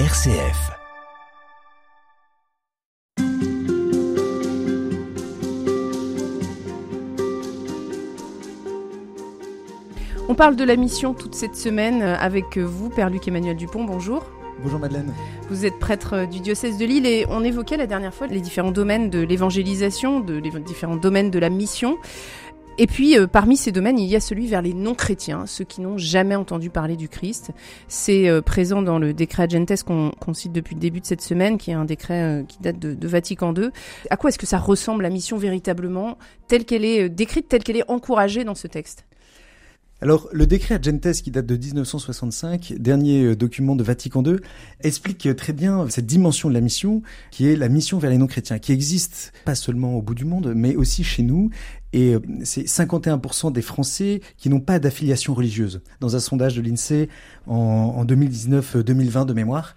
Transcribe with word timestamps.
RCF. 0.00 0.72
On 10.28 10.34
parle 10.34 10.56
de 10.56 10.64
la 10.64 10.74
mission 10.74 11.14
toute 11.14 11.36
cette 11.36 11.54
semaine 11.54 12.02
avec 12.02 12.58
vous, 12.58 12.90
Père 12.90 13.08
Luc 13.08 13.28
Emmanuel 13.28 13.54
Dupont. 13.56 13.84
Bonjour. 13.84 14.24
Bonjour 14.64 14.80
Madeleine. 14.80 15.14
Vous 15.48 15.64
êtes 15.64 15.78
prêtre 15.78 16.26
du 16.26 16.40
diocèse 16.40 16.76
de 16.76 16.84
Lille 16.84 17.06
et 17.06 17.24
on 17.28 17.44
évoquait 17.44 17.76
la 17.76 17.86
dernière 17.86 18.12
fois 18.12 18.26
les 18.26 18.40
différents 18.40 18.72
domaines 18.72 19.10
de 19.10 19.20
l'évangélisation, 19.20 20.18
de 20.18 20.34
les 20.34 20.50
différents 20.58 20.96
domaines 20.96 21.30
de 21.30 21.38
la 21.38 21.50
mission. 21.50 21.98
Et 22.76 22.88
puis, 22.88 23.16
euh, 23.16 23.28
parmi 23.28 23.56
ces 23.56 23.70
domaines, 23.70 24.00
il 24.00 24.08
y 24.08 24.16
a 24.16 24.20
celui 24.20 24.48
vers 24.48 24.60
les 24.60 24.74
non-chrétiens, 24.74 25.46
ceux 25.46 25.64
qui 25.64 25.80
n'ont 25.80 25.96
jamais 25.96 26.34
entendu 26.34 26.70
parler 26.70 26.96
du 26.96 27.08
Christ. 27.08 27.52
C'est 27.86 28.28
euh, 28.28 28.42
présent 28.42 28.82
dans 28.82 28.98
le 28.98 29.14
décret 29.14 29.44
Agentes 29.44 29.84
qu'on 29.84 30.34
cite 30.34 30.52
depuis 30.52 30.74
le 30.74 30.80
début 30.80 31.00
de 31.00 31.06
cette 31.06 31.20
semaine, 31.20 31.56
qui 31.56 31.70
est 31.70 31.74
un 31.74 31.84
décret 31.84 32.22
euh, 32.22 32.42
qui 32.42 32.58
date 32.60 32.80
de, 32.80 32.94
de, 32.94 33.08
Vatican 33.08 33.54
II. 33.54 33.70
À 34.10 34.16
quoi 34.16 34.30
est-ce 34.30 34.38
que 34.38 34.46
ça 34.46 34.58
ressemble 34.58 35.04
la 35.04 35.10
mission 35.10 35.36
véritablement, 35.36 36.18
telle 36.48 36.64
qu'elle 36.64 36.84
est 36.84 37.08
décrite, 37.08 37.48
telle 37.48 37.62
qu'elle 37.62 37.76
est 37.76 37.88
encouragée 37.88 38.42
dans 38.42 38.56
ce 38.56 38.66
texte? 38.66 39.04
Alors, 40.04 40.28
le 40.32 40.46
décret 40.46 40.74
Agentes, 40.74 41.22
qui 41.22 41.30
date 41.30 41.46
de 41.46 41.56
1965, 41.56 42.74
dernier 42.78 43.34
document 43.34 43.74
de 43.74 43.82
Vatican 43.82 44.22
II, 44.22 44.36
explique 44.82 45.34
très 45.34 45.54
bien 45.54 45.88
cette 45.88 46.04
dimension 46.04 46.50
de 46.50 46.54
la 46.54 46.60
mission, 46.60 47.00
qui 47.30 47.48
est 47.48 47.56
la 47.56 47.70
mission 47.70 47.98
vers 47.98 48.10
les 48.10 48.18
non-chrétiens, 48.18 48.58
qui 48.58 48.72
existe 48.72 49.32
pas 49.46 49.54
seulement 49.54 49.94
au 49.94 50.02
bout 50.02 50.14
du 50.14 50.26
monde, 50.26 50.52
mais 50.54 50.76
aussi 50.76 51.04
chez 51.04 51.22
nous, 51.22 51.48
et 51.94 52.16
c'est 52.42 52.64
51% 52.64 53.50
des 53.50 53.62
Français 53.62 54.20
qui 54.36 54.50
n'ont 54.50 54.60
pas 54.60 54.78
d'affiliation 54.78 55.32
religieuse, 55.32 55.80
dans 56.00 56.14
un 56.14 56.20
sondage 56.20 56.54
de 56.54 56.60
l'INSEE 56.60 57.08
en, 57.46 57.54
en 57.54 58.04
2019-2020 58.04 59.24
de 59.24 59.32
mémoire. 59.32 59.74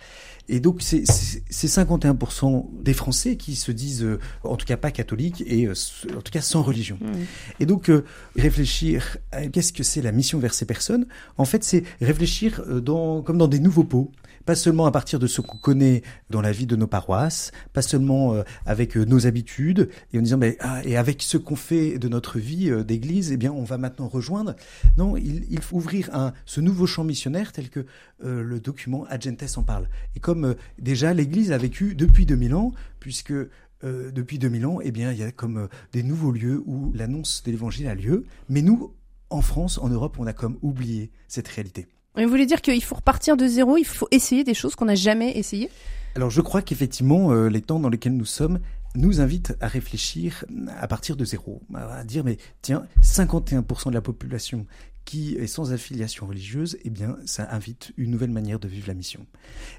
Et 0.50 0.60
donc, 0.60 0.82
c'est 0.82 1.04
51% 1.04 2.66
des 2.82 2.94
Français 2.94 3.36
qui 3.36 3.56
se 3.56 3.72
disent, 3.72 4.04
euh, 4.04 4.20
en 4.44 4.56
tout 4.56 4.66
cas 4.66 4.78
pas 4.78 4.92
catholiques, 4.92 5.44
et 5.46 5.66
euh, 5.66 5.74
en 6.16 6.22
tout 6.22 6.32
cas 6.32 6.42
sans 6.42 6.62
religion. 6.62 6.98
Mmh. 7.02 7.14
Et 7.60 7.66
donc, 7.66 7.90
euh, 7.90 8.06
réfléchir 8.36 9.18
à 9.32 9.48
qu'est-ce 9.48 9.74
que 9.74 9.84
c'est 9.84 10.02
la 10.02 10.12
mission 10.12 10.40
vers 10.40 10.54
ces 10.54 10.66
personnes, 10.66 11.06
en 11.38 11.46
fait, 11.46 11.64
c'est 11.64 11.84
réfléchir 12.02 12.64
dans, 12.82 13.22
comme 13.22 13.38
dans 13.38 13.48
des 13.48 13.60
nouveaux 13.60 13.84
pots 13.84 14.12
pas 14.48 14.56
seulement 14.56 14.88
à 14.88 14.92
partir 14.92 15.20
de 15.20 15.28
ce 15.28 15.42
qu'on 15.42 15.58
connaît 15.58 16.02
dans 16.32 16.42
la 16.42 16.52
vie 16.52 16.66
de 16.66 16.76
nos 16.76 16.88
paroisses, 16.88 17.52
pas 17.74 17.84
seulement 17.84 18.36
avec 18.66 18.96
nos 18.96 19.28
habitudes, 19.28 19.90
et 20.12 20.18
en 20.18 20.22
disant, 20.24 20.38
mais, 20.38 20.58
ah, 20.62 20.82
et 20.84 20.98
avec 20.98 21.22
ce 21.22 21.38
qu'on 21.38 21.56
fait 21.56 22.00
de 22.00 22.08
notre 22.08 22.40
vie 22.40 22.72
d'église, 22.84 23.32
eh 23.32 23.38
bien, 23.38 23.52
on 23.52 23.64
va 23.64 23.78
maintenant 23.78 24.08
rejoindre. 24.08 24.56
Non, 24.98 25.18
il, 25.18 25.46
il 25.50 25.62
faut 25.62 25.78
ouvrir 25.78 26.10
un, 26.16 26.34
ce 26.46 26.62
nouveau 26.62 26.88
champ 26.88 27.04
missionnaire 27.04 27.52
tel 27.52 27.70
que 27.70 27.86
le 28.20 28.60
document 28.60 29.06
Agentes 29.10 29.58
en 29.58 29.64
parle. 29.64 29.88
Et 30.16 30.20
comme 30.20 30.46
euh, 30.46 30.54
déjà 30.80 31.14
l'Église 31.14 31.52
a 31.52 31.58
vécu 31.58 31.96
depuis 31.96 32.26
2000 32.26 32.56
ans, 32.56 32.74
puisque 33.00 33.32
euh, 33.32 34.12
depuis 34.12 34.40
2000 34.40 34.66
ans, 34.66 34.80
eh 34.82 34.92
bien, 34.92 35.12
il 35.12 35.20
y 35.20 35.24
a 35.24 35.32
comme 35.32 35.58
euh, 35.58 35.68
des 35.94 36.04
nouveaux 36.04 36.32
lieux 36.32 36.64
où 36.66 36.92
l'annonce 36.94 37.44
de 37.44 37.52
l'Évangile 37.52 37.88
a 37.88 37.96
lieu. 37.96 38.26
Mais 38.50 38.62
nous, 38.62 38.94
en 39.30 39.42
France, 39.42 39.78
en 39.78 39.90
Europe, 39.90 40.18
on 40.20 40.28
a 40.28 40.34
comme 40.34 40.58
oublié 40.62 41.12
cette 41.28 41.48
réalité. 41.48 41.88
Vous 42.24 42.30
voulez 42.30 42.46
dire 42.46 42.62
qu'il 42.62 42.84
faut 42.84 42.96
repartir 42.96 43.38
de 43.38 43.48
zéro, 43.48 43.78
il 43.78 43.86
faut 43.86 44.08
essayer 44.12 44.44
des 44.44 44.54
choses 44.54 44.76
qu'on 44.76 44.86
n'a 44.86 44.96
jamais 44.96 45.38
essayées 45.38 45.70
Alors 46.16 46.30
je 46.30 46.42
crois 46.42 46.62
qu'effectivement, 46.62 47.34
les 47.48 47.62
temps 47.62 47.80
dans 47.80 47.90
lesquels 47.90 48.16
nous 48.16 48.26
sommes 48.26 48.60
nous 48.96 49.22
invitent 49.22 49.56
à 49.62 49.68
réfléchir 49.68 50.46
à 50.80 50.88
partir 50.88 51.16
de 51.16 51.26
zéro, 51.26 51.62
à 51.76 52.04
dire 52.04 52.24
mais 52.24 52.38
tiens, 52.62 52.84
51% 53.04 53.90
de 53.90 53.94
la 53.94 54.02
population 54.02 54.66
qui 55.08 55.36
est 55.36 55.48
sans 55.48 55.72
affiliation 55.72 56.28
religieuse, 56.28 56.78
eh 56.84 56.90
bien, 56.90 57.16
ça 57.26 57.48
invite 57.52 57.94
une 57.96 58.12
nouvelle 58.12 58.30
manière 58.30 58.60
de 58.60 58.68
vivre 58.68 58.90
la 58.90 58.94
mission. 58.94 59.26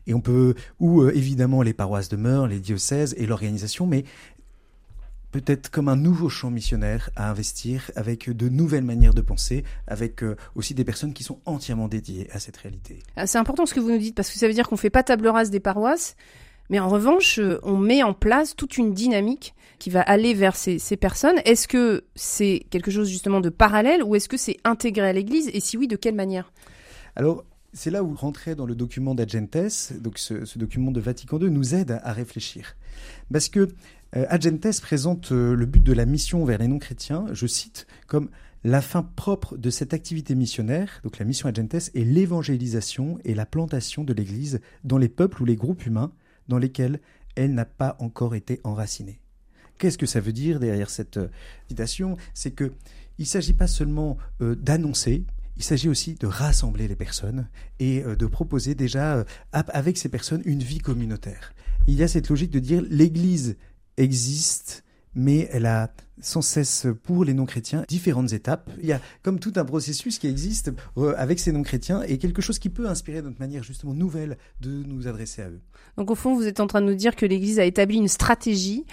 Et 0.07 0.15
on 0.15 0.23
peut, 0.23 0.55
ou 0.81 1.03
euh, 1.03 1.15
évidemment 1.15 1.61
les 1.61 1.75
paroisses 1.75 2.09
demeurent, 2.09 2.47
les 2.47 2.61
diocèses 2.61 3.15
et 3.19 3.27
l'organisation, 3.27 3.87
mais 3.87 4.05
peut-être 5.31 5.71
comme 5.71 5.89
un 5.89 5.97
nouveau 5.97 6.29
champ 6.29 6.51
missionnaire 6.51 7.11
à 7.17 7.31
investir 7.31 7.91
avec 7.97 8.31
de 8.31 8.49
nouvelles 8.49 8.85
manières 8.85 9.15
de 9.15 9.21
penser, 9.21 9.65
avec 9.87 10.23
euh, 10.23 10.37
aussi 10.55 10.75
des 10.75 10.85
personnes 10.85 11.13
qui 11.13 11.23
sont 11.23 11.41
entièrement 11.45 11.89
dédiées 11.89 12.29
à 12.33 12.39
cette 12.39 12.57
réalité. 12.57 13.01
Ah, 13.17 13.27
c'est 13.27 13.39
important 13.39 13.67
ce 13.67 13.75
que 13.75 13.81
vous 13.81 13.91
nous 13.91 13.99
dites 13.99 14.15
parce 14.15 14.31
que 14.31 14.39
ça 14.39 14.47
veut 14.47 14.55
dire 14.55 14.69
qu'on 14.69 14.77
fait 14.77 14.91
pas 14.91 15.03
table 15.03 15.29
rase 15.29 15.51
des 15.51 15.61
paroisses, 15.61 16.17
mais 16.71 16.79
en 16.79 16.89
revanche, 16.89 17.39
euh, 17.39 17.59
on 17.63 17.77
met 17.77 18.03
en 18.03 18.15
place 18.15 18.57
toute 18.57 18.79
une 18.79 18.93
dynamique 18.93 19.55
qui 19.79 19.91
va 19.91 20.01
aller 20.03 20.35
vers 20.35 20.57
ces, 20.57 20.79
ces 20.79 20.97
personnes. 20.97 21.37
Est-ce 21.45 21.69
que 21.69 22.05
c'est 22.15 22.67
quelque 22.71 22.91
chose 22.91 23.09
justement 23.09 23.41
de 23.41 23.49
parallèle 23.49 24.03
ou 24.03 24.15
est-ce 24.15 24.29
que 24.29 24.37
c'est 24.37 24.57
intégré 24.65 25.09
à 25.09 25.13
l'Église 25.13 25.51
Et 25.53 25.61
si 25.61 25.77
oui, 25.77 25.87
de 25.87 25.97
quelle 25.97 26.15
manière? 26.15 26.53
Alors, 27.17 27.45
c'est 27.73 27.91
là 27.91 28.03
où 28.03 28.15
rentrer 28.15 28.55
dans 28.55 28.67
le 28.67 28.75
document 28.75 29.15
d'Agentes, 29.15 29.93
donc 30.01 30.19
ce, 30.19 30.45
ce, 30.45 30.59
document 30.59 30.91
de 30.91 31.01
Vatican 31.01 31.39
II, 31.39 31.51
nous 31.51 31.75
aide 31.75 31.93
à, 31.93 32.07
à 32.07 32.13
réfléchir. 32.13 32.77
Parce 33.33 33.49
que 33.49 33.69
Agentes 34.13 34.81
présente 34.81 35.33
euh, 35.33 35.55
le 35.55 35.67
but 35.67 35.83
de 35.83 35.93
la 35.93 36.07
mission 36.07 36.45
vers 36.45 36.59
les 36.59 36.69
non-chrétiens, 36.69 37.27
je 37.33 37.47
cite, 37.47 37.87
comme 38.07 38.31
la 38.65 38.81
fin 38.81 39.03
propre 39.03 39.57
de 39.57 39.71
cette 39.71 39.95
activité 39.95 40.35
missionnaire, 40.35 41.01
donc 41.05 41.19
la 41.19 41.25
mission 41.25 41.49
Agentes, 41.49 41.75
est 41.75 42.05
l'évangélisation 42.05 43.19
et 43.25 43.35
la 43.35 43.47
plantation 43.47 44.05
de 44.05 44.13
l'Église 44.13 44.61
dans 44.83 44.99
les 44.99 45.09
peuples 45.09 45.43
ou 45.43 45.45
les 45.45 45.57
groupes 45.57 45.85
humains 45.87 46.13
dans 46.49 46.59
lesquels 46.59 47.01
elle 47.37 47.55
n'a 47.55 47.67
pas 47.67 47.97
encore 48.01 48.35
été 48.35 48.61
enracinée. 48.65 49.21
Qu'est-ce 49.77 49.99
que 49.99 50.07
ça 50.07 50.21
veut 50.21 50.33
dire 50.33 50.59
derrière 50.59 50.91
cette 50.91 51.19
euh, 51.19 51.29
citation? 51.69 52.17
C'est 52.35 52.51
que 52.51 52.73
il 53.19 53.23
ne 53.23 53.27
s'agit 53.27 53.53
pas 53.53 53.67
seulement 53.67 54.17
euh, 54.41 54.55
d'annoncer, 54.55 55.25
il 55.59 55.65
s'agit 55.65 55.89
aussi 55.89 56.15
de 56.15 56.27
rassembler 56.27 56.87
les 56.87 56.95
personnes 56.95 57.49
et 57.81 58.05
euh, 58.05 58.15
de 58.15 58.27
proposer 58.27 58.77
déjà 58.77 59.17
euh, 59.17 59.25
avec 59.51 59.99
ces 59.99 60.09
personnes 60.09 60.41
une 60.45 60.63
vie 60.63 60.79
communautaire. 60.79 61.53
Il 61.89 61.95
y 61.95 62.03
a 62.05 62.09
cette 62.09 62.29
logique 62.29 62.53
de 62.53 62.61
dire 62.61 62.83
l'Église 62.89 63.57
existe, 63.99 64.85
mais 65.15 65.49
elle 65.53 65.67
a 65.67 65.91
sans 66.21 66.43
cesse 66.43 66.87
pour 67.05 67.25
les 67.25 67.35
non-chrétiens 67.35 67.85
différentes 67.89 68.33
étapes. 68.33 68.71
Il 68.81 68.87
y 68.87 68.93
a 68.93 69.01
comme 69.23 69.39
tout 69.39 69.53
un 69.57 69.65
processus 69.65 70.19
qui 70.19 70.27
existe 70.27 70.73
euh, 70.97 71.15
avec 71.17 71.39
ces 71.39 71.53
non-chrétiens 71.53 72.03
et 72.03 72.19
quelque 72.19 72.43
chose 72.43 72.59
qui 72.59 72.71
peut 72.71 72.89
inspirer 72.89 73.23
notre 73.23 73.39
manière 73.39 73.63
justement 73.63 73.95
nouvelle 73.95 74.37
de 74.61 74.83
nous 74.85 75.07
adresser 75.07 75.43
à 75.43 75.49
eux. 75.49 75.61
Donc 75.97 76.11
au 76.11 76.15
fond, 76.15 76.35
vous 76.35 76.47
êtes 76.47 76.61
en 76.61 76.67
train 76.67 76.81
de 76.81 76.87
nous 76.87 76.95
dire 76.95 77.15
que 77.15 77.27
l'Église 77.27 77.59
a 77.59 77.65
établi 77.65 77.97
une 77.99 78.09
stratégie 78.09 78.85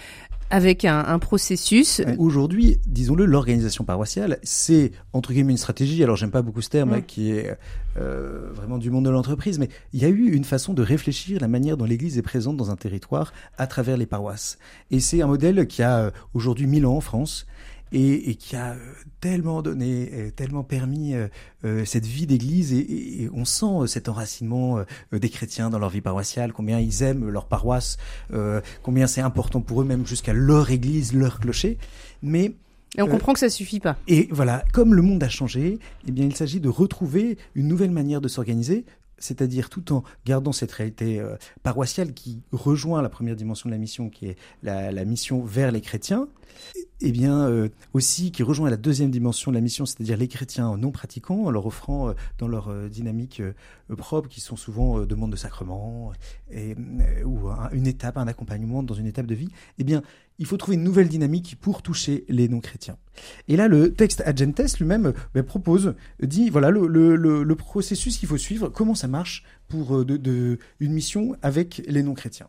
avec 0.50 0.84
un, 0.84 1.04
un 1.06 1.18
processus. 1.18 2.02
Aujourd'hui, 2.18 2.78
disons-le, 2.86 3.24
l'organisation 3.24 3.84
paroissiale, 3.84 4.38
c'est 4.42 4.92
entre 5.12 5.32
guillemets 5.32 5.52
une 5.52 5.58
stratégie. 5.58 6.02
Alors 6.02 6.16
j'aime 6.16 6.30
pas 6.30 6.42
beaucoup 6.42 6.62
ce 6.62 6.70
terme 6.70 6.98
mmh. 6.98 7.02
qui 7.02 7.32
est 7.32 7.56
euh, 7.98 8.50
vraiment 8.54 8.78
du 8.78 8.90
monde 8.90 9.04
de 9.04 9.10
l'entreprise, 9.10 9.58
mais 9.58 9.68
il 9.92 10.00
y 10.00 10.04
a 10.04 10.08
eu 10.08 10.32
une 10.32 10.44
façon 10.44 10.74
de 10.74 10.82
réfléchir 10.82 11.40
la 11.40 11.48
manière 11.48 11.76
dont 11.76 11.84
l'Église 11.84 12.18
est 12.18 12.22
présente 12.22 12.56
dans 12.56 12.70
un 12.70 12.76
territoire 12.76 13.32
à 13.58 13.66
travers 13.66 13.96
les 13.96 14.06
paroisses. 14.06 14.58
Et 14.90 15.00
c'est 15.00 15.22
un 15.22 15.26
modèle 15.26 15.66
qui 15.66 15.82
a 15.82 15.98
euh, 15.98 16.10
aujourd'hui 16.34 16.66
mille 16.66 16.86
ans 16.86 16.96
en 16.96 17.00
France 17.00 17.46
et, 17.92 18.30
et, 18.30 18.34
qui 18.34 18.56
a 18.56 18.72
euh, 18.72 18.76
tellement 19.20 19.62
donné, 19.62 20.10
euh, 20.12 20.30
tellement 20.30 20.64
permis 20.64 21.14
euh, 21.14 21.84
cette 21.84 22.06
vie 22.06 22.26
d'église 22.26 22.72
et, 22.72 23.22
et, 23.22 23.30
on 23.32 23.44
sent 23.44 23.86
cet 23.86 24.08
enracinement 24.08 24.84
des 25.12 25.28
chrétiens 25.28 25.70
dans 25.70 25.78
leur 25.78 25.90
vie 25.90 26.00
paroissiale, 26.00 26.52
combien 26.52 26.78
ils 26.78 27.02
aiment 27.02 27.28
leur 27.28 27.46
paroisse, 27.46 27.96
combien 28.82 29.06
c'est 29.06 29.20
important 29.20 29.60
pour 29.60 29.82
eux 29.82 29.84
même 29.84 30.06
jusqu'à 30.06 30.32
leur 30.32 30.70
église, 30.70 31.12
leur 31.12 31.40
clocher. 31.40 31.78
Mais 32.22 32.54
et 32.96 33.02
on 33.02 33.08
comprend 33.08 33.32
que 33.34 33.38
ça 33.38 33.50
suffit 33.50 33.80
pas. 33.80 33.96
Et 34.08 34.28
voilà, 34.30 34.64
comme 34.72 34.94
le 34.94 35.02
monde 35.02 35.22
a 35.22 35.28
changé, 35.28 35.78
eh 36.06 36.12
bien, 36.12 36.24
il 36.24 36.34
s'agit 36.34 36.60
de 36.60 36.68
retrouver 36.68 37.36
une 37.54 37.68
nouvelle 37.68 37.90
manière 37.90 38.20
de 38.20 38.28
s'organiser, 38.28 38.86
c'est-à-dire 39.18 39.70
tout 39.70 39.92
en 39.92 40.04
gardant 40.24 40.52
cette 40.52 40.72
réalité 40.72 41.18
euh, 41.20 41.36
paroissiale 41.62 42.12
qui 42.12 42.42
rejoint 42.52 43.02
la 43.02 43.08
première 43.08 43.36
dimension 43.36 43.68
de 43.68 43.74
la 43.74 43.78
mission, 43.78 44.10
qui 44.10 44.26
est 44.26 44.36
la, 44.62 45.04
mission 45.04 45.42
vers 45.42 45.72
les 45.72 45.80
chrétiens, 45.80 46.28
et 47.00 47.12
bien 47.12 47.48
euh, 47.48 47.68
aussi 47.92 48.32
qui 48.32 48.42
rejoint 48.42 48.70
la 48.70 48.76
deuxième 48.76 49.10
dimension 49.10 49.50
de 49.50 49.56
la 49.56 49.60
mission, 49.60 49.86
c'est-à-dire 49.86 50.16
les 50.16 50.28
chrétiens 50.28 50.76
non 50.76 50.90
pratiquants, 50.90 51.44
en 51.44 51.50
leur 51.50 51.66
offrant 51.66 52.08
euh, 52.08 52.12
dans 52.38 52.48
leur 52.48 52.72
dynamique 52.88 53.42
propre, 53.96 54.28
qui 54.28 54.40
sont 54.40 54.56
souvent 54.56 55.00
demande 55.00 55.32
de 55.32 55.36
sacrement 55.36 56.12
et, 56.50 56.74
ou 57.24 57.48
un, 57.48 57.70
une 57.70 57.86
étape, 57.86 58.16
un 58.16 58.26
accompagnement 58.26 58.82
dans 58.82 58.94
une 58.94 59.06
étape 59.06 59.26
de 59.26 59.34
vie. 59.34 59.48
Eh 59.78 59.84
bien, 59.84 60.02
il 60.38 60.46
faut 60.46 60.56
trouver 60.56 60.76
une 60.76 60.84
nouvelle 60.84 61.08
dynamique 61.08 61.56
pour 61.60 61.82
toucher 61.82 62.24
les 62.28 62.48
non-chrétiens. 62.48 62.96
Et 63.48 63.56
là, 63.56 63.68
le 63.68 63.92
texte 63.92 64.22
Agentes 64.26 64.78
lui-même 64.78 65.12
ben, 65.34 65.42
propose, 65.42 65.94
dit 66.22 66.50
voilà 66.50 66.70
le, 66.70 66.86
le, 66.86 67.42
le, 67.42 67.56
processus 67.56 68.18
qu'il 68.18 68.28
faut 68.28 68.36
suivre, 68.36 68.68
comment 68.68 68.94
ça 68.94 69.08
marche 69.08 69.44
pour 69.68 70.04
de, 70.04 70.16
de, 70.16 70.58
une 70.80 70.92
mission 70.92 71.36
avec 71.42 71.82
les 71.88 72.02
non-chrétiens. 72.02 72.48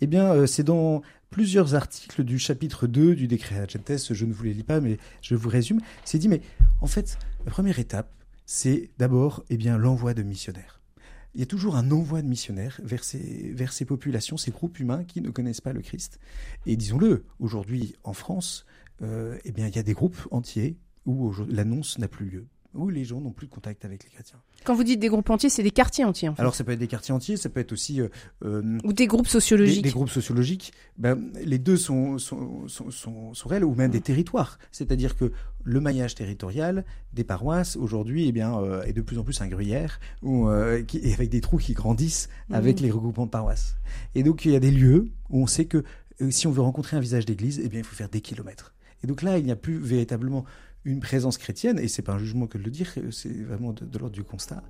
Eh 0.00 0.06
bien, 0.06 0.46
c'est 0.46 0.64
dans 0.64 1.02
plusieurs 1.30 1.74
articles 1.74 2.22
du 2.24 2.38
chapitre 2.38 2.86
2 2.86 3.14
du 3.14 3.26
décret 3.26 3.56
Agentes, 3.56 4.12
je 4.12 4.24
ne 4.26 4.32
vous 4.32 4.44
les 4.44 4.54
lis 4.54 4.62
pas, 4.62 4.80
mais 4.80 4.98
je 5.22 5.34
vous 5.34 5.48
résume. 5.48 5.80
C'est 6.04 6.18
dit, 6.18 6.28
mais 6.28 6.42
en 6.80 6.86
fait, 6.86 7.18
la 7.46 7.50
première 7.50 7.78
étape, 7.78 8.12
c'est 8.44 8.90
d'abord 8.98 9.42
eh 9.48 9.56
bien 9.56 9.78
l'envoi 9.78 10.14
de 10.14 10.22
missionnaires. 10.22 10.81
Il 11.34 11.40
y 11.40 11.42
a 11.42 11.46
toujours 11.46 11.76
un 11.76 11.90
envoi 11.90 12.20
de 12.20 12.26
missionnaires 12.26 12.78
vers 12.84 13.02
ces, 13.04 13.84
populations, 13.86 14.36
ces 14.36 14.50
groupes 14.50 14.78
humains 14.78 15.04
qui 15.04 15.20
ne 15.22 15.30
connaissent 15.30 15.62
pas 15.62 15.72
le 15.72 15.80
Christ. 15.80 16.18
Et 16.66 16.76
disons-le, 16.76 17.24
aujourd'hui 17.38 17.96
en 18.04 18.12
France, 18.12 18.66
euh, 19.00 19.38
eh 19.44 19.52
bien, 19.52 19.66
il 19.66 19.74
y 19.74 19.78
a 19.78 19.82
des 19.82 19.94
groupes 19.94 20.28
entiers 20.30 20.76
où 21.06 21.32
l'annonce 21.48 21.98
n'a 21.98 22.08
plus 22.08 22.26
lieu. 22.26 22.46
Où 22.74 22.88
les 22.88 23.04
gens 23.04 23.20
n'ont 23.20 23.32
plus 23.32 23.46
de 23.46 23.52
contact 23.52 23.84
avec 23.84 24.04
les 24.04 24.10
chrétiens. 24.10 24.38
Quand 24.64 24.74
vous 24.74 24.84
dites 24.84 25.00
des 25.00 25.08
groupes 25.08 25.28
entiers, 25.28 25.50
c'est 25.50 25.62
des 25.62 25.70
quartiers 25.70 26.04
entiers. 26.04 26.28
En 26.28 26.34
fait. 26.34 26.40
Alors 26.40 26.54
ça 26.54 26.64
peut 26.64 26.72
être 26.72 26.78
des 26.78 26.86
quartiers 26.86 27.12
entiers, 27.12 27.36
ça 27.36 27.48
peut 27.48 27.60
être 27.60 27.72
aussi 27.72 28.00
euh, 28.00 28.08
euh, 28.44 28.78
ou 28.84 28.92
des 28.92 29.06
groupes 29.06 29.26
sociologiques. 29.26 29.82
Des, 29.82 29.88
des 29.88 29.92
groupes 29.92 30.10
sociologiques. 30.10 30.72
Ben, 30.98 31.30
les 31.44 31.58
deux 31.58 31.76
sont 31.76 32.18
sont, 32.18 32.68
sont, 32.68 32.90
sont, 32.90 33.34
sont 33.34 33.48
réels, 33.48 33.64
ou 33.64 33.74
même 33.74 33.90
des 33.90 34.00
territoires. 34.00 34.58
C'est-à-dire 34.70 35.16
que 35.16 35.32
le 35.64 35.80
maillage 35.80 36.14
territorial 36.14 36.84
des 37.12 37.24
paroisses 37.24 37.76
aujourd'hui, 37.76 38.28
eh 38.28 38.32
bien, 38.32 38.58
euh, 38.58 38.82
est 38.82 38.92
de 38.92 39.02
plus 39.02 39.18
en 39.18 39.24
plus 39.24 39.40
un 39.40 39.48
gruyère, 39.48 40.00
où, 40.22 40.48
euh, 40.48 40.82
qui, 40.82 41.12
avec 41.12 41.28
des 41.30 41.40
trous 41.40 41.58
qui 41.58 41.74
grandissent 41.74 42.28
avec 42.50 42.80
les 42.80 42.90
regroupements 42.90 43.26
de 43.26 43.30
paroisses. 43.30 43.76
Et 44.14 44.22
donc 44.22 44.44
il 44.44 44.52
y 44.52 44.56
a 44.56 44.60
des 44.60 44.70
lieux 44.70 45.08
où 45.30 45.42
on 45.42 45.46
sait 45.46 45.66
que 45.66 45.84
si 46.30 46.46
on 46.46 46.52
veut 46.52 46.62
rencontrer 46.62 46.96
un 46.96 47.00
visage 47.00 47.26
d'église, 47.26 47.60
eh 47.64 47.68
bien, 47.68 47.80
il 47.80 47.84
faut 47.84 47.96
faire 47.96 48.08
des 48.08 48.20
kilomètres. 48.20 48.74
Et 49.02 49.06
donc 49.06 49.22
là, 49.22 49.38
il 49.38 49.44
n'y 49.44 49.50
a 49.50 49.56
plus 49.56 49.78
véritablement 49.78 50.44
une 50.84 51.00
présence 51.00 51.38
chrétienne, 51.38 51.78
et 51.78 51.88
c'est 51.88 52.02
pas 52.02 52.12
un 52.14 52.18
jugement 52.18 52.46
que 52.46 52.58
de 52.58 52.64
le 52.64 52.70
dire, 52.70 52.92
c'est 53.10 53.42
vraiment 53.44 53.72
de, 53.72 53.84
de 53.84 53.98
l'ordre 53.98 54.14
du 54.14 54.24
constat. 54.24 54.62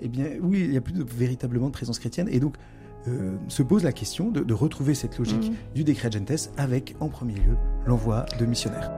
Eh 0.00 0.08
bien, 0.08 0.26
oui, 0.40 0.60
il 0.64 0.70
n'y 0.70 0.76
a 0.76 0.80
plus 0.80 0.92
de, 0.94 1.04
véritablement 1.04 1.66
de 1.68 1.72
présence 1.72 1.98
chrétienne, 1.98 2.28
et 2.30 2.40
donc 2.40 2.56
euh, 3.08 3.36
se 3.48 3.62
pose 3.62 3.82
la 3.84 3.92
question 3.92 4.30
de, 4.30 4.40
de 4.40 4.54
retrouver 4.54 4.94
cette 4.94 5.16
logique 5.18 5.50
Mhm. 5.50 5.56
du 5.74 5.84
décret 5.84 6.10
Gentes 6.10 6.50
avec, 6.56 6.96
en 7.00 7.08
premier 7.08 7.34
lieu, 7.34 7.56
l'envoi 7.86 8.26
de 8.38 8.46
missionnaires. 8.46 8.90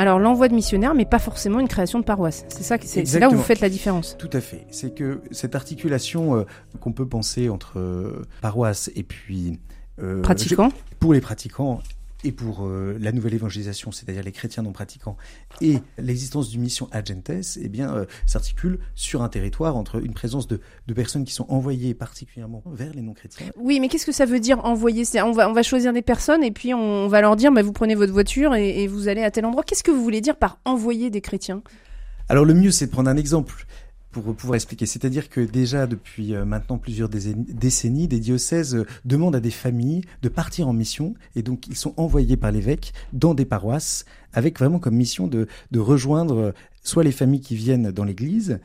Alors 0.00 0.18
l'envoi 0.18 0.48
de 0.48 0.54
missionnaires, 0.54 0.94
mais 0.94 1.04
pas 1.04 1.18
forcément 1.18 1.60
une 1.60 1.68
création 1.68 1.98
de 1.98 2.04
paroisse. 2.04 2.46
C'est 2.48 2.62
ça, 2.62 2.76
c'est 2.82 3.18
là 3.20 3.28
où 3.28 3.34
vous 3.34 3.42
faites 3.42 3.60
la 3.60 3.68
différence. 3.68 4.16
Tout 4.16 4.30
à 4.32 4.40
fait. 4.40 4.66
C'est 4.70 4.94
que 4.94 5.20
cette 5.30 5.54
articulation 5.54 6.36
euh, 6.36 6.44
qu'on 6.80 6.92
peut 6.92 7.06
penser 7.06 7.50
entre 7.50 7.78
euh, 7.78 8.24
paroisse 8.40 8.90
et 8.96 9.02
puis 9.02 9.60
euh, 10.02 10.22
Pratiquant. 10.22 10.70
pour 11.00 11.12
les 11.12 11.20
pratiquants 11.20 11.80
et 12.24 12.32
pour 12.32 12.66
euh, 12.66 12.96
la 13.00 13.12
nouvelle 13.12 13.34
évangélisation, 13.34 13.92
c'est-à-dire 13.92 14.22
les 14.22 14.32
chrétiens 14.32 14.62
non 14.62 14.72
pratiquants, 14.72 15.16
et 15.60 15.78
l'existence 15.98 16.50
d'une 16.50 16.60
mission 16.60 16.88
agentes, 16.92 17.30
eh 17.30 17.68
bien, 17.68 17.94
euh, 17.94 18.04
s'articule 18.26 18.78
sur 18.94 19.22
un 19.22 19.28
territoire 19.28 19.76
entre 19.76 20.04
une 20.04 20.12
présence 20.12 20.46
de, 20.46 20.60
de 20.86 20.94
personnes 20.94 21.24
qui 21.24 21.32
sont 21.32 21.46
envoyées 21.48 21.94
particulièrement 21.94 22.62
vers 22.66 22.92
les 22.92 23.02
non-chrétiens. 23.02 23.46
Oui, 23.56 23.80
mais 23.80 23.88
qu'est-ce 23.88 24.06
que 24.06 24.12
ça 24.12 24.26
veut 24.26 24.40
dire 24.40 24.64
envoyer 24.64 25.04
on 25.22 25.32
va 25.32 25.48
on 25.48 25.52
va 25.52 25.62
choisir 25.62 25.92
des 25.92 26.02
personnes 26.02 26.44
et 26.44 26.50
puis 26.50 26.74
on, 26.74 27.08
va 27.08 27.20
leur 27.20 27.36
dire 27.36 27.52
bah, 27.52 27.62
vous 27.62 27.72
prenez 27.72 27.94
votre 27.94 28.12
voiture 28.12 28.54
et, 28.54 28.82
et 28.82 28.86
vous 28.86 29.08
allez 29.08 29.22
à 29.22 29.30
tel 29.30 29.44
endroit. 29.46 29.62
Qu'est-ce 29.62 29.82
que 29.82 29.90
vous 29.90 30.02
voulez 30.02 30.20
dire 30.20 30.36
par 30.36 30.58
envoyer 30.64 31.10
des 31.10 31.20
chrétiens? 31.20 31.62
Alors 32.28 32.44
le 32.44 32.54
mieux, 32.54 32.70
c'est 32.70 32.86
de 32.86 32.90
prendre 32.90 33.10
un 33.10 33.16
exemple 33.16 33.66
pour 34.10 34.34
pouvoir 34.34 34.56
expliquer. 34.56 34.86
C'est-à-dire 34.86 35.28
que 35.28 35.40
déjà 35.40 35.86
depuis 35.86 36.34
euh, 36.34 36.44
maintenant 36.44 36.78
plusieurs 36.78 37.08
décennies, 37.08 38.08
des 38.08 38.18
diocèses 38.18 38.74
euh, 38.74 38.86
demandent 39.04 39.36
à 39.36 39.40
des 39.40 39.50
familles 39.50 40.02
de 40.22 40.28
partir 40.28 40.68
en 40.68 40.72
mission 40.72 41.14
et 41.36 41.42
donc 41.42 41.68
ils 41.68 41.76
sont 41.76 41.94
envoyés 41.96 42.36
par 42.36 42.50
l'évêque 42.50 42.92
dans 43.12 43.34
des 43.34 43.44
paroisses 43.44 44.04
avec 44.32 44.58
vraiment 44.58 44.78
comme 44.78 44.96
mission 44.96 45.26
de, 45.26 45.46
de 45.70 45.78
rejoindre 45.78 46.38
euh, 46.38 46.52
soit 46.82 47.04
les 47.04 47.12
familles 47.12 47.40
qui 47.40 47.56
viennent 47.56 47.90
dans 47.90 48.04
l'église 48.04 48.58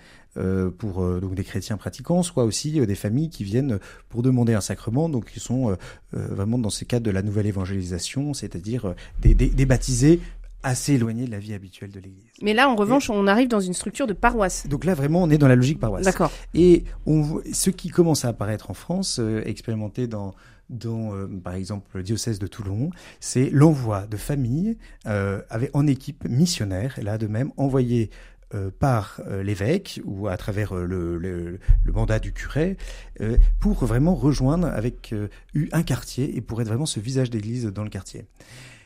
pour 0.80 1.02
donc 1.22 1.34
des 1.34 1.46
chrétiens 1.46 1.78
pratiquants, 1.78 2.22
soit 2.22 2.44
aussi 2.44 2.72
des 2.86 2.96
familles 2.96 3.30
qui 3.30 3.46
viennent 3.46 3.80
pour 4.10 4.22
demander 4.22 4.54
un 4.54 4.60
sacrement, 4.60 5.08
donc 5.08 5.32
qui 5.32 5.40
sont 5.40 5.78
vraiment 6.12 6.58
dans 6.58 6.70
ce 6.70 6.84
cadre 6.84 7.06
de 7.06 7.12
la 7.12 7.22
nouvelle 7.22 7.46
évangélisation, 7.46 8.34
c'est-à-dire 8.34 8.96
des, 9.22 9.34
des, 9.34 9.48
des 9.48 9.66
baptisés 9.66 10.20
assez 10.66 10.94
éloignés 10.94 11.26
de 11.26 11.32
la 11.32 11.40
vie 11.40 11.54
habituelle 11.54 11.92
de 11.92 12.00
l'église. 12.00 12.26
Mais 12.42 12.54
là, 12.54 12.68
en 12.68 12.76
revanche, 12.76 13.10
on 13.10 13.28
arrive 13.28 13.48
dans 13.48 13.60
une 13.60 13.74
structure 13.74 14.08
de 14.08 14.14
paroisse. 14.14 14.68
Donc 14.68 14.84
là, 14.84 14.96
vraiment, 14.96 15.22
on 15.22 15.30
est 15.30 15.38
dans 15.38 15.48
la 15.48 15.56
logique 15.56 15.80
paroisse. 15.80 16.06
D'accord. 16.06 16.32
Et 16.56 16.84
on, 17.06 17.42
ce 17.54 17.70
qui 17.70 17.90
commence 17.90 18.26
à 18.26 18.30
apparaître 18.30 18.72
en 18.72 18.74
France, 18.74 19.20
euh, 19.20 19.44
expérimenté 19.46 20.08
dans, 20.08 20.34
dans 20.70 21.14
euh, 21.14 21.28
par 21.44 21.54
exemple, 21.54 21.88
le 21.94 22.04
diocèse 22.04 22.40
de 22.40 22.48
Toulon, 22.48 22.90
c'est 23.20 23.50
l'envoi 23.52 24.08
de 24.08 24.18
familles 24.18 24.78
euh, 25.06 25.42
avec, 25.52 25.70
en 25.74 25.86
équipe 25.86 26.28
missionnaire, 26.28 26.98
et 26.98 27.04
là 27.04 27.18
de 27.20 27.28
même 27.28 27.52
envoyées 27.58 28.10
euh, 28.54 28.72
par 28.80 29.22
euh, 29.28 29.44
l'évêque 29.44 30.02
ou 30.04 30.28
à 30.28 30.38
travers 30.38 30.76
euh, 30.76 30.86
le, 30.86 31.18
le, 31.18 31.60
le 31.84 31.92
mandat 31.92 32.20
du 32.20 32.32
curé 32.32 32.78
euh, 33.22 33.38
pour 33.60 33.86
vraiment 33.86 34.16
rejoindre 34.16 34.68
avec 34.68 35.14
euh, 35.14 35.28
un 35.72 35.84
quartier 35.84 36.36
et 36.36 36.42
pour 36.42 36.60
être 36.62 36.68
vraiment 36.68 36.86
ce 36.88 37.00
visage 37.00 37.30
d'église 37.30 37.66
dans 37.66 37.84
le 37.84 37.90
quartier. 37.90 38.26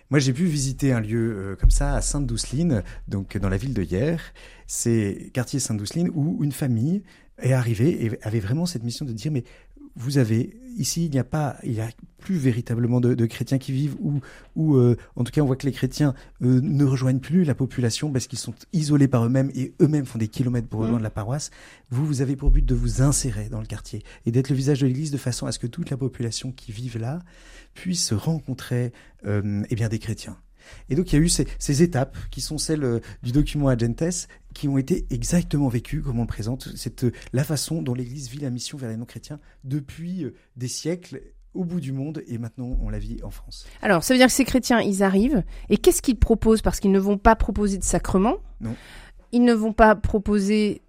Moi, 0.10 0.18
j'ai 0.18 0.34
pu 0.34 0.46
visiter 0.46 0.92
un 0.92 1.02
lieu 1.02 1.36
euh, 1.38 1.56
comme 1.56 1.70
ça 1.70 1.94
à 1.94 2.02
Sainte-Douceline, 2.02 2.84
donc 3.08 3.38
dans 3.38 3.50
la 3.50 3.58
ville 3.58 3.76
de 3.76 3.84
Hyères. 3.84 4.34
C'est 4.66 5.30
quartier 5.34 5.60
Sainte-Douceline 5.60 6.10
où 6.16 6.44
une 6.44 6.52
famille 6.52 7.04
est 7.38 7.54
arrivée 7.54 8.06
et 8.06 8.20
avait 8.24 8.40
vraiment 8.40 8.66
cette 8.66 8.84
mission 8.84 9.06
de 9.06 9.12
dire 9.12 9.32
mais 9.32 9.44
vous 10.00 10.18
avez 10.18 10.58
ici 10.78 11.06
il 11.06 11.12
n'y 11.12 11.20
a 11.20 11.24
pas 11.24 11.58
il 11.64 11.74
y 11.74 11.82
a 11.82 11.90
plus 12.20 12.38
véritablement 12.38 13.02
de, 13.02 13.14
de 13.14 13.26
chrétiens 13.26 13.58
qui 13.58 13.72
vivent 13.72 13.96
ou 14.00 14.22
ou 14.56 14.76
euh, 14.76 14.96
en 15.16 15.24
tout 15.24 15.32
cas 15.32 15.42
on 15.42 15.46
voit 15.46 15.58
que 15.58 15.66
les 15.66 15.72
chrétiens 15.72 16.14
euh, 16.42 16.62
ne 16.62 16.86
rejoignent 16.86 17.20
plus 17.20 17.44
la 17.44 17.54
population 17.54 18.12
parce 18.12 18.28
qu'ils 18.28 18.40
sont 18.40 18.56
isolés 18.74 19.08
par 19.08 19.26
eux-mêmes 19.26 19.52
et 19.54 19.74
eux-mêmes 19.82 20.06
font 20.06 20.18
des 20.18 20.30
kilomètres 20.30 20.68
pour 20.68 20.82
rejoindre 20.82 21.04
la 21.04 21.10
paroisse. 21.10 21.52
Vous 21.92 22.06
vous 22.06 22.22
avez 22.22 22.36
pour 22.36 22.50
but 22.50 22.66
de 22.66 22.76
vous 22.76 23.02
insérer 23.02 23.50
dans 23.50 23.60
le 23.60 23.68
quartier 23.68 24.04
et 24.26 24.32
d'être 24.32 24.50
le 24.50 24.56
visage 24.56 24.80
de 24.80 24.88
l'Église 24.88 25.12
de 25.12 25.18
façon 25.18 25.46
à 25.46 25.52
ce 25.52 25.60
que 25.60 25.68
toute 25.68 25.90
la 25.90 25.98
population 25.98 26.52
qui 26.52 26.72
vive 26.72 26.98
là 26.98 27.20
puisse 27.74 28.14
rencontrer 28.14 28.94
euh, 29.26 29.64
eh 29.70 29.76
bien 29.76 29.90
des 29.90 30.00
chrétiens. 30.00 30.38
Et 30.90 30.96
donc 30.96 31.12
il 31.12 31.16
y 31.16 31.20
a 31.20 31.22
eu 31.22 31.30
ces, 31.30 31.48
ces 31.58 31.84
étapes 31.84 32.18
qui 32.32 32.42
sont 32.42 32.58
celles 32.58 32.84
euh, 32.84 33.00
du 33.24 33.32
document 33.32 33.68
Agentes 33.68 34.28
qui 34.54 34.68
ont 34.68 34.78
été 34.78 35.06
exactement 35.10 35.68
vécues 35.68 36.02
comme 36.02 36.20
on 36.20 36.24
le 36.24 36.28
présente. 36.28 36.70
C'est 36.76 37.04
euh, 37.04 37.12
la 37.34 37.44
façon 37.44 37.82
dont 37.82 37.94
l'Église 37.94 38.30
vit 38.30 38.40
la 38.40 38.50
mission 38.50 38.78
vers 38.78 38.90
les 38.90 38.98
non-chrétiens 38.98 39.40
depuis 39.64 40.24
euh, 40.24 40.34
des 40.56 40.68
siècles 40.68 41.22
au 41.54 41.66
bout 41.66 41.80
du 41.80 41.92
monde 41.92 42.24
et 42.28 42.38
maintenant 42.38 42.78
on 42.82 42.90
la 42.90 43.00
vit 43.00 43.20
en 43.24 43.32
France. 43.32 43.66
Alors, 43.82 44.04
ça 44.04 44.14
veut 44.14 44.18
dire 44.18 44.28
que 44.28 44.34
ces 44.34 44.46
chrétiens, 44.46 44.82
ils 44.82 45.04
arrivent 45.04 45.44
et 45.70 45.78
qu'est-ce 45.78 46.02
qu'ils 46.02 46.18
proposent? 46.18 46.62
Parce 46.62 46.80
qu'ils 46.80 46.92
ne 46.92 47.00
vont 47.00 47.18
pas 47.18 47.36
proposer 47.36 47.78
de 47.78 47.84
sacrement. 47.84 48.38
Non. 48.62 48.76
Ils 49.32 49.44
ne 49.44 49.54
vont 49.54 49.74
pas 49.74 49.96
proposer 49.96 50.82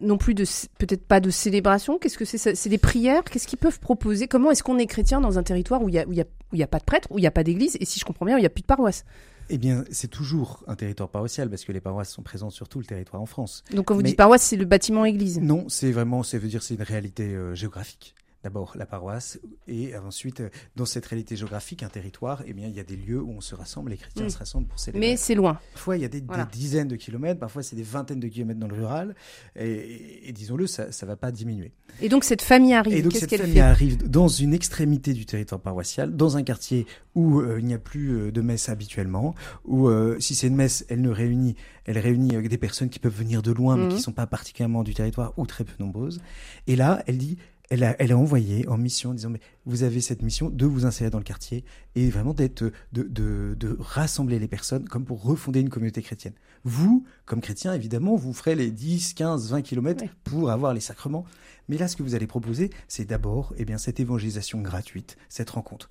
non 0.00 0.18
plus 0.18 0.34
de 0.34 0.44
peut-être 0.78 1.04
pas 1.06 1.20
de 1.20 1.30
célébration. 1.30 1.98
Qu'est-ce 1.98 2.18
que 2.18 2.24
c'est 2.24 2.54
C'est 2.54 2.68
des 2.68 2.78
prières? 2.78 3.24
Qu'est-ce 3.24 3.46
qu'ils 3.46 3.58
peuvent 3.58 3.80
proposer? 3.80 4.26
Comment 4.28 4.50
est-ce 4.50 4.62
qu'on 4.62 4.78
est 4.78 4.86
chrétien 4.86 5.20
dans 5.20 5.38
un 5.38 5.42
territoire 5.42 5.82
où 5.82 5.88
il 5.88 5.94
y 5.94 5.98
a 5.98 6.06
où 6.06 6.12
il 6.12 6.18
y 6.18 6.20
a 6.20 6.24
où 6.24 6.54
il 6.54 6.58
y 6.58 6.62
a 6.62 6.66
pas 6.66 6.78
de 6.78 6.84
prêtre, 6.84 7.08
où 7.10 7.18
il 7.18 7.22
y 7.22 7.26
a 7.26 7.30
pas 7.30 7.44
d'église 7.44 7.76
et 7.80 7.84
si 7.84 8.00
je 8.00 8.04
comprends 8.04 8.24
bien, 8.26 8.36
où 8.36 8.38
il 8.38 8.42
y 8.42 8.46
a 8.46 8.50
plus 8.50 8.62
de 8.62 8.66
paroisse. 8.66 9.04
Eh 9.50 9.56
bien, 9.56 9.84
c'est 9.90 10.08
toujours 10.10 10.62
un 10.66 10.74
territoire 10.76 11.08
paroissial 11.08 11.48
parce 11.48 11.64
que 11.64 11.72
les 11.72 11.80
paroisses 11.80 12.10
sont 12.12 12.22
présentes 12.22 12.52
sur 12.52 12.68
tout 12.68 12.80
le 12.80 12.84
territoire 12.84 13.22
en 13.22 13.26
France. 13.26 13.64
Donc 13.74 13.86
quand 13.86 13.94
vous 13.94 14.02
Mais- 14.02 14.08
dites 14.10 14.16
paroisse, 14.18 14.42
c'est 14.42 14.56
le 14.56 14.66
bâtiment 14.66 15.04
église. 15.06 15.40
Non, 15.40 15.64
c'est 15.68 15.90
vraiment, 15.90 16.22
ça 16.22 16.38
veut 16.38 16.48
dire 16.48 16.62
c'est 16.62 16.74
une 16.74 16.82
réalité 16.82 17.34
euh, 17.34 17.54
géographique. 17.54 18.14
D'abord 18.44 18.74
la 18.76 18.86
paroisse 18.86 19.40
et 19.66 19.96
ensuite 19.96 20.40
euh, 20.40 20.48
dans 20.76 20.84
cette 20.84 21.06
réalité 21.06 21.34
géographique, 21.34 21.82
un 21.82 21.88
territoire, 21.88 22.42
eh 22.46 22.52
bien 22.52 22.68
il 22.68 22.74
y 22.74 22.80
a 22.80 22.84
des 22.84 22.96
lieux 22.96 23.20
où 23.20 23.30
on 23.30 23.40
se 23.40 23.54
rassemble, 23.54 23.90
les 23.90 23.96
chrétiens 23.96 24.28
Mm. 24.28 24.30
se 24.30 24.38
rassemblent 24.38 24.66
pour 24.66 24.78
célébrer. 24.78 25.10
Mais 25.10 25.16
c'est 25.16 25.34
loin. 25.34 25.58
Parfois, 25.74 25.96
il 25.96 26.02
y 26.02 26.04
a 26.04 26.08
des, 26.08 26.22
dizaines 26.52 26.88
de 26.88 26.96
kilomètres, 26.96 27.40
parfois 27.40 27.62
c'est 27.62 27.76
des 27.76 27.82
vingtaines 27.82 28.20
de 28.20 28.28
kilomètres 28.28 28.60
dans 28.60 28.68
le 28.68 28.74
rural, 28.74 29.14
et, 29.56 30.32
disons-le, 30.32 30.66
ça 30.66 30.86
ne 30.86 31.06
va 31.06 31.16
pas 31.16 31.30
diminuer. 31.30 31.72
Et 32.00 32.08
donc 32.08 32.24
cette 32.24 32.42
famille 32.42 32.74
arrive. 32.74 32.94
Et 32.94 33.02
donc 33.02 33.12
cette 33.12 33.34
famille 33.36 33.60
arrive 33.60 34.08
dans 34.08 34.28
une 34.28 34.54
extrémité 34.54 35.12
du 35.12 35.26
territoire 35.26 35.60
paroissial, 35.60 36.16
dans 36.16 36.36
un 36.36 36.42
quartier 36.42 36.86
où 37.14 37.40
euh, 37.40 37.58
il 37.58 37.66
n'y 37.66 37.74
a 37.74 37.78
plus 37.78 38.10
euh, 38.10 38.32
de 38.32 38.40
messe 38.40 38.68
habituellement, 38.68 39.34
où 39.64 39.88
euh, 39.88 40.16
si 40.20 40.34
c'est 40.34 40.46
une 40.46 40.56
messe, 40.56 40.84
elle 40.88 41.00
ne 41.00 41.10
réunit, 41.10 41.56
elle 41.84 41.98
réunit 41.98 42.36
euh, 42.36 42.48
des 42.48 42.58
personnes 42.58 42.90
qui 42.90 42.98
peuvent 42.98 43.16
venir 43.16 43.42
de 43.42 43.52
loin, 43.52 43.76
mais 43.76 43.88
qui 43.88 44.00
sont 44.00 44.12
pas 44.12 44.26
particulièrement 44.26 44.82
du 44.82 44.94
territoire 44.94 45.32
ou 45.36 45.46
très 45.46 45.64
peu 45.64 45.72
nombreuses. 45.78 46.20
Et 46.66 46.76
là, 46.76 47.02
elle 47.06 47.18
dit, 47.18 47.38
elle 47.70 47.84
a, 47.84 47.94
elle 47.98 48.12
a 48.12 48.18
envoyé 48.18 48.66
en 48.68 48.78
mission, 48.78 49.10
en 49.10 49.14
disant 49.14 49.30
mais 49.30 49.40
vous 49.66 49.82
avez 49.82 50.00
cette 50.00 50.22
mission 50.22 50.48
de 50.48 50.64
vous 50.66 50.86
insérer 50.86 51.10
dans 51.10 51.18
le 51.18 51.24
quartier 51.24 51.64
et 51.94 52.08
vraiment 52.08 52.32
d'être, 52.32 52.64
de, 52.92 53.02
de, 53.02 53.54
de 53.58 53.76
rassembler 53.78 54.38
les 54.38 54.48
personnes 54.48 54.88
comme 54.88 55.04
pour 55.04 55.22
refonder 55.22 55.60
une 55.60 55.68
communauté 55.68 56.02
chrétienne. 56.02 56.32
Vous, 56.64 57.04
comme 57.26 57.40
chrétien, 57.40 57.74
évidemment, 57.74 58.16
vous 58.16 58.32
ferez 58.32 58.54
les 58.54 58.70
10, 58.70 59.14
15, 59.14 59.50
20 59.50 59.62
kilomètres 59.62 60.04
Oui. 60.04 60.10
pour 60.24 60.50
avoir 60.50 60.72
les 60.74 60.80
sacrements. 60.80 61.24
Mais 61.68 61.76
là, 61.76 61.88
ce 61.88 61.96
que 61.96 62.02
vous 62.02 62.14
allez 62.14 62.26
proposer, 62.26 62.70
c'est 62.88 63.04
d'abord 63.04 63.52
eh 63.58 63.64
bien, 63.64 63.76
cette 63.78 64.00
évangélisation 64.00 64.60
gratuite, 64.60 65.16
cette 65.28 65.50
rencontre. 65.50 65.88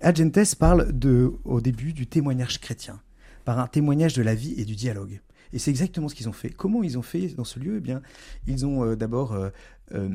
Agentes 0.00 0.54
parle 0.56 0.90
de, 0.92 1.32
au 1.44 1.60
début 1.60 1.92
du 1.92 2.06
témoignage 2.06 2.60
chrétien, 2.60 3.00
par 3.44 3.58
un 3.58 3.66
témoignage 3.66 4.14
de 4.14 4.22
la 4.22 4.34
vie 4.34 4.54
et 4.56 4.64
du 4.64 4.74
dialogue. 4.76 5.20
Et 5.52 5.58
c'est 5.58 5.70
exactement 5.70 6.08
ce 6.08 6.14
qu'ils 6.14 6.28
ont 6.28 6.32
fait. 6.32 6.50
Comment 6.50 6.82
ils 6.82 6.98
ont 6.98 7.02
fait 7.02 7.28
dans 7.28 7.44
ce 7.44 7.58
lieu? 7.58 7.76
Eh 7.78 7.80
bien, 7.80 8.02
ils 8.46 8.66
ont 8.66 8.84
euh, 8.84 8.96
d'abord, 8.96 9.32
euh, 9.32 9.50
euh, 9.92 10.08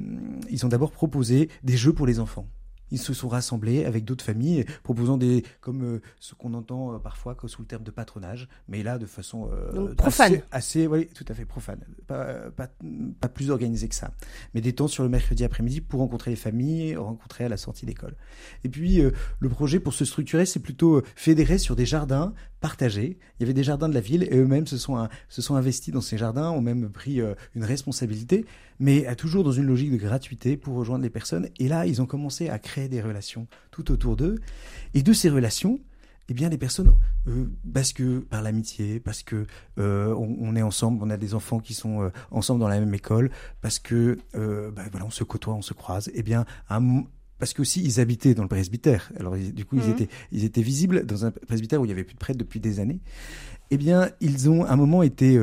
ils 0.49 0.65
ont 0.65 0.69
d'abord 0.69 0.91
proposé 0.91 1.49
des 1.63 1.77
jeux 1.77 1.93
pour 1.93 2.07
les 2.07 2.19
enfants. 2.19 2.47
ils 2.91 2.99
se 2.99 3.13
sont 3.13 3.27
rassemblés 3.27 3.83
avec 3.83 4.05
d'autres 4.05 4.23
familles, 4.23 4.63
proposant 4.83 5.17
des, 5.17 5.43
comme 5.59 5.99
ce 6.19 6.35
qu'on 6.35 6.53
entend 6.53 6.99
parfois 6.99 7.35
sous 7.47 7.61
le 7.63 7.67
terme 7.67 7.83
de 7.83 7.91
patronage, 7.91 8.47
mais 8.67 8.83
là 8.83 8.97
de 8.99 9.07
façon 9.07 9.49
profane, 9.97 10.41
assez, 10.51 10.87
tout 11.15 11.25
à 11.27 11.33
fait 11.33 11.45
profane, 11.45 11.79
pas, 12.05 12.51
pas, 12.55 12.69
pas, 13.19 13.27
plus 13.27 13.49
organisé 13.49 13.89
que 13.89 13.95
ça, 13.95 14.11
mais 14.53 14.61
des 14.61 14.73
temps 14.73 14.87
sur 14.87 15.03
le 15.03 15.09
mercredi 15.09 15.43
après-midi 15.43 15.81
pour 15.81 15.99
rencontrer 15.99 16.29
les 16.29 16.37
familles, 16.37 16.95
rencontrer 16.95 17.45
à 17.45 17.49
la 17.49 17.57
sortie 17.57 17.87
d'école. 17.87 18.15
Et 18.63 18.69
puis 18.69 19.01
le 19.39 19.49
projet 19.49 19.79
pour 19.79 19.93
se 19.93 20.05
structurer, 20.05 20.45
c'est 20.45 20.61
plutôt 20.61 21.01
fédéré 21.15 21.57
sur 21.57 21.75
des 21.75 21.87
jardins 21.87 22.33
partagés. 22.65 23.19
Il 23.37 23.43
y 23.43 23.43
avait 23.43 23.53
des 23.53 23.63
jardins 23.63 23.87
de 23.87 23.93
la 23.93 23.99
ville 23.99 24.23
et 24.23 24.35
eux-mêmes 24.35 24.65
se 24.65 24.77
sont 24.79 25.55
investis 25.55 25.93
dans 25.93 26.01
ces 26.01 26.17
jardins, 26.17 26.49
ont 26.49 26.61
même 26.61 26.89
pris 26.89 27.21
une 27.53 27.63
responsabilité, 27.63 28.43
mais 28.79 29.15
toujours 29.15 29.43
dans 29.43 29.51
une 29.51 29.67
logique 29.67 29.91
de 29.91 29.97
gratuité 29.97 30.57
pour 30.57 30.73
rejoindre 30.73 31.03
les 31.03 31.11
personnes. 31.11 31.47
Et 31.59 31.67
là, 31.67 31.85
ils 31.85 32.01
ont 32.01 32.07
commencé 32.07 32.49
à 32.49 32.57
créer 32.57 32.87
des 32.87 33.03
relations 33.03 33.45
tout 33.69 33.91
autour 33.91 34.15
d'eux. 34.15 34.39
Et 34.95 35.03
de 35.03 35.13
ces 35.13 35.29
relations, 35.29 35.79
eh 36.27 36.33
bien, 36.33 36.49
les 36.49 36.57
personnes, 36.57 36.91
euh, 37.27 37.45
parce 37.71 37.93
que 37.93 38.19
par 38.19 38.41
l'amitié, 38.41 38.99
parce 38.99 39.21
que 39.21 39.45
euh, 39.77 40.13
on, 40.15 40.55
est 40.55 40.61
ensemble, 40.63 41.03
on 41.03 41.09
a 41.11 41.17
des 41.17 41.35
enfants 41.35 41.59
qui 41.59 41.75
sont 41.75 42.01
euh, 42.01 42.09
ensemble 42.31 42.59
dans 42.59 42.67
la 42.67 42.79
même 42.79 42.93
école, 42.93 43.29
parce 43.61 43.77
que 43.77 44.17
bah, 44.33 44.83
voilà, 44.89 45.05
on 45.05 45.11
se 45.11 45.23
côtoie, 45.23 45.53
on 45.53 45.61
se 45.61 45.73
croise. 45.73 46.09
Eh 46.15 46.23
bien, 46.23 46.45
parce 47.39 47.53
qu'aussi 47.53 47.83
ils 47.83 47.99
habitaient 47.99 48.33
dans 48.33 48.43
le 48.43 48.49
presbytère. 48.49 49.11
Alors 49.19 49.35
du 49.35 49.65
coup, 49.65 49.77
ils 49.77 49.89
étaient 49.89 50.07
ils 50.31 50.43
étaient 50.43 50.61
visibles 50.61 51.05
dans 51.05 51.25
un 51.25 51.31
presbytère 51.31 51.81
où 51.81 51.85
il 51.85 51.89
y 51.89 51.91
avait 51.91 52.03
plus 52.03 52.15
de 52.15 52.19
prêtre 52.19 52.39
depuis 52.39 52.59
des 52.59 52.79
années. 52.79 52.99
Eh 53.71 53.77
bien, 53.77 54.11
ils 54.21 54.47
ont 54.49 54.63
à 54.63 54.73
un 54.73 54.75
moment 54.75 55.01
été 55.01 55.39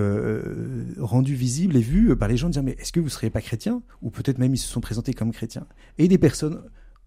rendus 0.99 1.35
visibles 1.35 1.77
et 1.77 1.81
vus 1.81 2.17
par 2.17 2.29
les 2.29 2.37
gens 2.37 2.49
disant 2.49 2.63
mais 2.63 2.77
est-ce 2.79 2.93
que 2.93 3.01
vous 3.01 3.09
seriez 3.09 3.31
pas 3.31 3.41
chrétien 3.41 3.83
Ou 4.01 4.11
peut-être 4.11 4.39
même 4.39 4.55
ils 4.55 4.59
se 4.59 4.69
sont 4.69 4.81
présentés 4.81 5.13
comme 5.13 5.33
chrétiens. 5.33 5.67
Et 5.99 6.07
des 6.07 6.19
personnes 6.19 6.63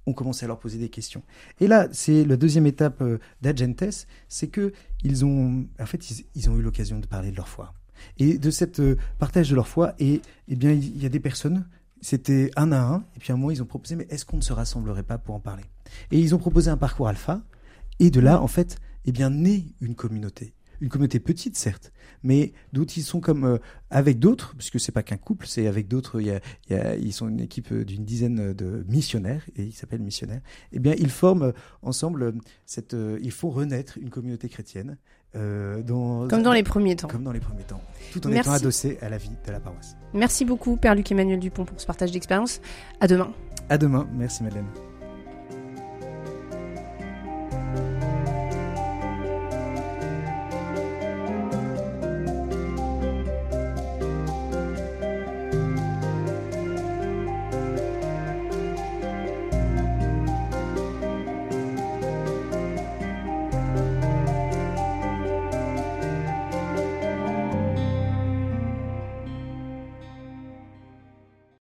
ont 0.06 0.14
commencé 0.14 0.46
à 0.46 0.48
leur 0.48 0.60
poser 0.60 0.78
des 0.78 0.90
questions. 0.90 1.24
Et 1.60 1.68
là, 1.68 1.88
c'est 1.92 2.26
la 2.26 2.38
deuxième 2.38 2.66
étape 2.66 3.02
euh, 3.02 3.20
d'Agentes, 3.42 4.08
c'est 4.28 4.48
que 4.48 4.74
ils 5.04 5.26
ont, 5.26 5.66
en 5.80 5.86
fait, 5.86 6.04
ils, 6.36 6.50
ont 6.50 6.58
eu 6.58 6.62
l'occasion 6.62 7.00
de 7.00 7.08
parler 7.08 7.32
de 7.32 7.36
leur 7.36 7.48
foi. 7.48 7.74
Et 8.18 8.38
de 8.38 8.52
cette 8.52 8.80
euh, 8.80 8.98
partage 9.20 9.50
de 9.50 9.56
leur 9.56 9.68
foi, 9.68 9.96
et 10.00 10.22
eh 10.48 10.56
bien, 10.56 10.72
il 10.72 11.02
y 11.02 11.06
a 11.06 11.10
des 11.10 11.20
personnes, 11.20 11.66
c'était 12.06 12.52
un 12.56 12.72
à 12.72 12.80
un, 12.80 13.04
et 13.16 13.20
puis 13.20 13.34
un 13.34 13.36
moment, 13.36 13.50
ils 13.50 13.64
ont 13.64 13.66
proposé, 13.66 13.96
mais 13.96 14.06
est-ce 14.12 14.26
qu'on 14.26 14.38
ne 14.38 14.44
se 14.44 14.54
rassemblerait 14.54 15.02
pas 15.02 15.18
pour 15.18 15.34
en 15.34 15.40
parler? 15.40 15.64
Et 16.12 16.20
ils 16.20 16.36
ont 16.36 16.38
proposé 16.38 16.70
un 16.70 16.78
parcours 16.78 17.08
alpha, 17.08 17.42
et 18.00 18.12
de 18.12 18.20
là, 18.20 18.44
en 18.44 18.48
fait, 18.48 18.78
eh 19.06 19.12
bien, 19.12 19.32
naît 19.32 19.64
une 19.82 19.96
communauté 19.96 20.54
une 20.82 20.90
communauté 20.90 21.20
petite 21.20 21.56
certes, 21.56 21.92
mais 22.24 22.54
d'autres 22.74 22.98
ils 22.98 23.04
sont 23.04 23.20
comme 23.20 23.46
euh, 23.46 23.58
avec 23.90 24.20
d'autres, 24.20 24.56
puisque 24.58 24.80
c'est 24.80 24.92
pas 24.92 25.04
qu'un 25.04 25.18
couple, 25.18 25.48
c'est 25.48 25.68
avec 25.68 25.88
d'autres. 25.88 26.22
Il 26.22 26.28
y 26.28 26.32
a, 26.32 26.40
il 26.70 26.76
y 26.76 26.80
a, 26.80 26.96
ils 26.96 27.14
sont 27.14 27.28
une 27.28 27.40
équipe 27.40 27.72
euh, 27.72 27.86
d'une 27.86 28.06
dizaine 28.06 28.54
de 28.54 28.86
missionnaires 28.88 29.44
et 29.56 29.64
ils 29.64 29.74
s'appellent 29.74 30.02
missionnaires. 30.02 30.42
Eh 30.72 30.80
bien, 30.80 30.94
ils 30.98 31.10
forment 31.10 31.44
euh, 31.44 31.52
ensemble 31.82 32.34
cette. 32.66 32.96
il 33.22 33.32
faut 33.32 33.50
renaître 33.50 33.98
une 33.98 34.10
communauté 34.10 34.50
chrétienne. 34.50 34.98
dans, 35.34 36.28
comme 36.28 36.44
dans 36.44 36.54
les 36.54 36.64
premiers 36.64 36.96
temps. 36.96 37.08
Comme 37.08 37.24
dans 37.24 37.34
les 37.34 37.40
premiers 37.40 37.64
temps, 37.64 37.82
tout 38.12 38.26
en 38.26 38.32
étant 38.32 38.52
adossé 38.52 38.98
à 39.02 39.10
la 39.10 39.18
vie 39.18 39.30
de 39.46 39.52
la 39.52 39.60
paroisse. 39.60 39.96
Merci 40.14 40.46
beaucoup, 40.46 40.78
Père 40.78 40.96
Luc 40.96 41.12
Emmanuel 41.12 41.40
Dupont, 41.40 41.66
pour 41.66 41.80
ce 41.80 41.86
partage 41.86 42.12
d'expérience. 42.12 42.62
À 43.00 43.08
demain. 43.08 43.32
À 43.70 43.78
demain. 43.78 44.08
Merci, 44.14 44.44
Madeleine. 44.44 44.95